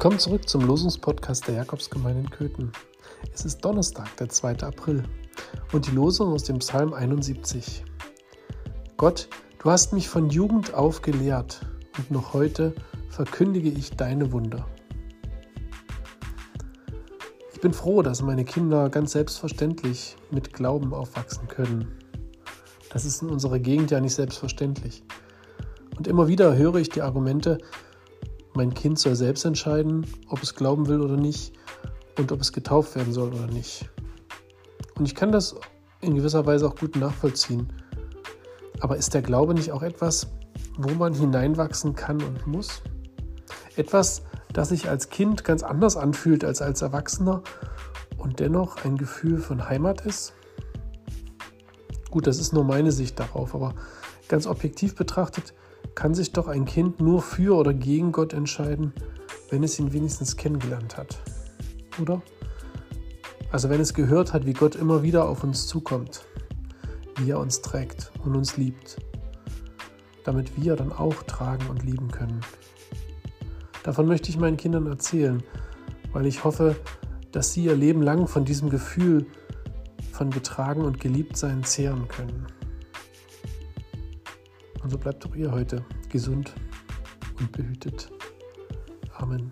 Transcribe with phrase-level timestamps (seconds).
[0.00, 2.72] Willkommen zurück zum Losungspodcast der Jakobsgemeinde in Köthen.
[3.34, 4.62] Es ist Donnerstag, der 2.
[4.62, 5.04] April
[5.74, 7.84] und die Losung aus dem Psalm 71.
[8.96, 9.28] Gott,
[9.58, 11.66] du hast mich von Jugend auf gelehrt
[11.98, 12.74] und noch heute
[13.10, 14.66] verkündige ich deine Wunder.
[17.52, 21.92] Ich bin froh, dass meine Kinder ganz selbstverständlich mit Glauben aufwachsen können.
[22.90, 25.02] Das ist in unserer Gegend ja nicht selbstverständlich.
[25.98, 27.58] Und immer wieder höre ich die Argumente,
[28.54, 31.52] mein Kind soll selbst entscheiden, ob es glauben will oder nicht
[32.18, 33.88] und ob es getauft werden soll oder nicht.
[34.96, 35.56] Und ich kann das
[36.00, 37.72] in gewisser Weise auch gut nachvollziehen.
[38.80, 40.28] Aber ist der Glaube nicht auch etwas,
[40.76, 42.82] wo man hineinwachsen kann und muss?
[43.76, 47.42] Etwas, das sich als Kind ganz anders anfühlt als als Erwachsener
[48.18, 50.32] und dennoch ein Gefühl von Heimat ist?
[52.10, 53.74] Gut, das ist nur meine Sicht darauf, aber
[54.28, 55.54] ganz objektiv betrachtet
[55.94, 58.92] kann sich doch ein Kind nur für oder gegen Gott entscheiden,
[59.50, 61.18] wenn es ihn wenigstens kennengelernt hat.
[62.00, 62.22] Oder?
[63.50, 66.24] Also wenn es gehört hat, wie Gott immer wieder auf uns zukommt,
[67.18, 68.98] wie er uns trägt und uns liebt,
[70.24, 72.40] damit wir dann auch tragen und lieben können.
[73.82, 75.42] Davon möchte ich meinen Kindern erzählen,
[76.12, 76.76] weil ich hoffe,
[77.32, 79.26] dass sie ihr Leben lang von diesem Gefühl
[80.12, 82.46] von getragen und geliebt sein zehren können.
[84.82, 86.54] Und so bleibt auch ihr heute gesund
[87.38, 88.10] und behütet.
[89.14, 89.50] Amen.